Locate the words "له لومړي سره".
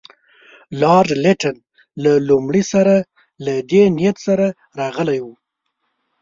2.03-2.95